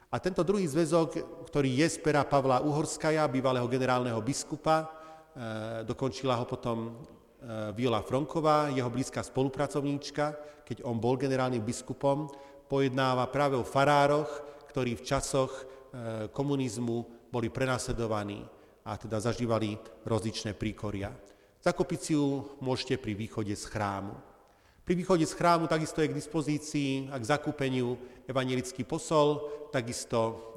[0.10, 5.00] A tento druhý zväzok, ktorý je z pera Pavla Uhorskaja, bývalého generálneho biskupa,
[5.40, 10.36] Eh, dokončila ho potom eh, Viola Fronková, jeho blízka spolupracovníčka,
[10.68, 12.28] keď on bol generálnym biskupom,
[12.68, 14.28] pojednáva práve o farároch,
[14.68, 18.44] ktorí v časoch eh, komunizmu boli prenasledovaní
[18.84, 21.14] a teda zažívali rozličné príkoria.
[21.64, 24.12] Zakopiť si ju môžete pri východe z chrámu.
[24.90, 27.94] Pri východe z chrámu takisto je k dispozícii a k zakúpeniu
[28.26, 30.50] evangelický posol, takisto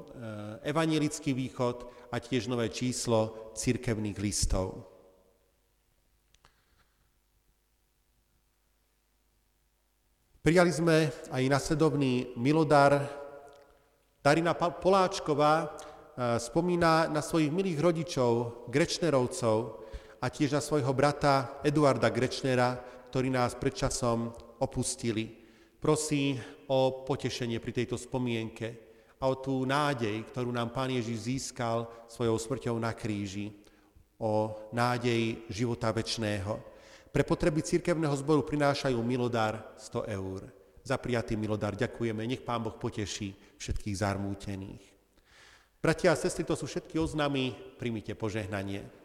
[0.65, 4.89] evangelický východ a tiež nové číslo cirkevných listov.
[10.41, 13.05] Prijali sme aj nasledovný milodar.
[14.17, 19.85] Darina Poláčková eh, spomína na svojich milých rodičov, Grečnerovcov
[20.17, 24.33] a tiež na svojho brata Eduarda Grečnera, ktorí nás predčasom
[24.65, 25.29] opustili.
[25.77, 26.33] Prosí
[26.65, 28.73] o potešenie pri tejto spomienke
[29.21, 33.53] a o tú nádej, ktorú nám Pán Ježiš získal svojou smrťou na kríži,
[34.17, 36.57] o nádej života večného.
[37.13, 40.49] Pre potreby církevného zboru prinášajú milodár 100 eur.
[40.81, 44.81] Za prijatý milodár ďakujeme, nech Pán Boh poteší všetkých zarmútených.
[45.77, 49.02] Bratia a sestry, to sú všetky oznamy, primite požehnanie.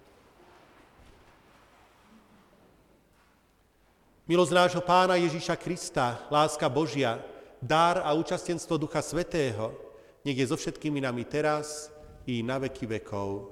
[4.28, 7.16] Milosť nášho Pána Ježíša Krista, láska Božia,
[7.64, 9.72] dar a účastenstvo Ducha Svetého,
[10.20, 11.88] nech je so všetkými nami teraz
[12.28, 13.48] i na veky vekov.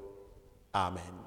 [0.77, 1.26] Amen.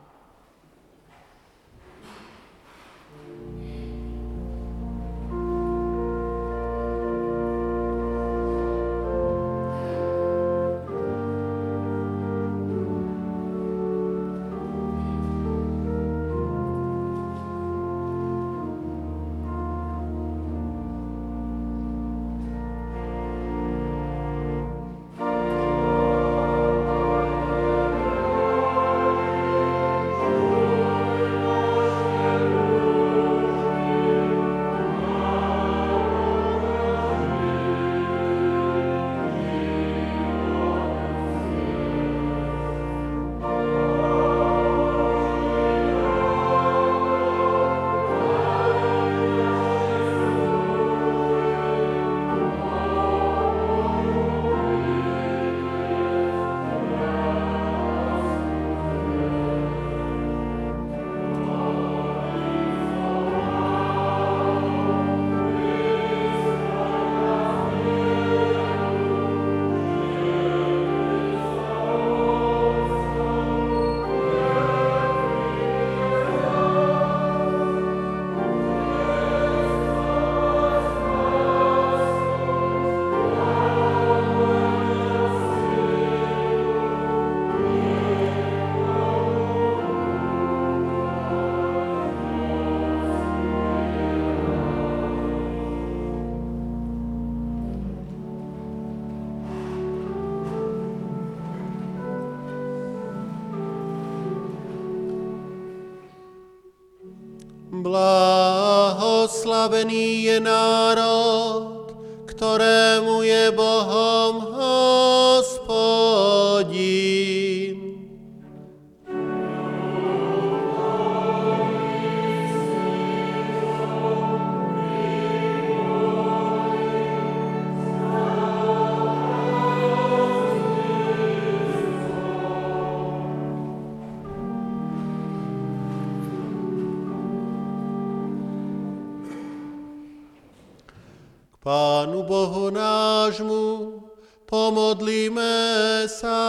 [143.40, 144.04] Nášmu,
[144.44, 146.40] pomodlíme sa.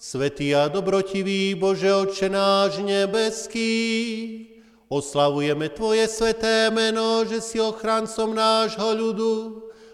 [0.00, 3.68] Svetý a dobrotivý Bože Oče náš nebeský,
[4.88, 9.36] oslavujeme Tvoje sveté meno, že si ochrancom nášho ľudu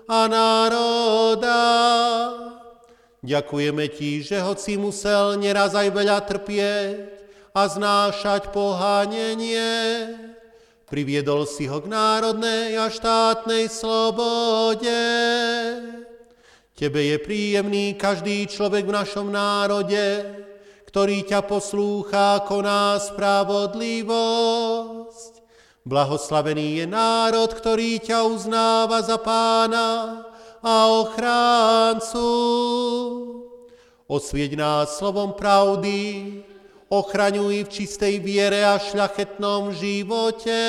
[0.07, 1.63] a národa.
[3.27, 9.75] Ďakujeme Ti, že hoci musel neraz aj veľa trpieť a znášať pohanenie,
[10.87, 14.95] Priviedol si ho k národnej a štátnej slobode.
[16.79, 19.99] Tebe je príjemný každý človek v našom národe,
[20.87, 25.43] ktorý ťa poslúcha, koná spravodlivosť.
[25.83, 30.23] Blahoslavený je národ, ktorý ťa uznáva za pána
[30.63, 32.31] a ochráncu.
[34.07, 36.47] Osvieť nás slovom pravdy,
[36.89, 40.61] ochraňuj v čistej viere a šľachetnom živote.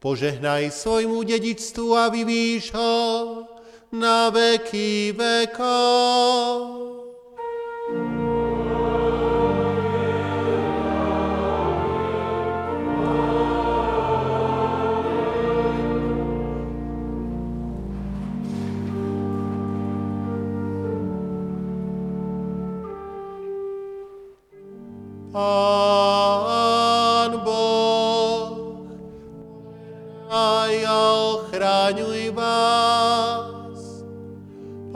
[0.00, 2.94] Požehnaj svojmu dedičstvu a vyvíš ho
[3.92, 6.95] na veky vekov.
[25.36, 28.56] Pán Boh,
[30.32, 31.00] a ja
[31.36, 34.00] ochraňuj vás.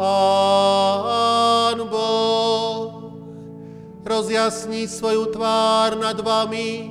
[0.00, 2.88] Pán Boh,
[4.00, 6.88] rozjasni svoju tvár nad vami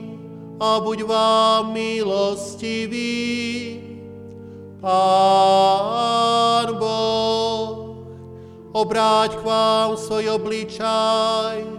[0.61, 3.17] a buď vám milostivý.
[4.77, 7.97] Pán Boh,
[8.77, 11.78] obráť k vám svoj obličaj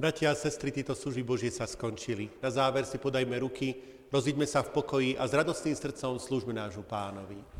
[0.00, 2.32] Bratia a sestry, tieto služby Božie sa skončili.
[2.40, 3.76] Na záver si podajme ruky,
[4.08, 7.59] rozíďme sa v pokoji a s radostným srdcom služme nášmu pánovi.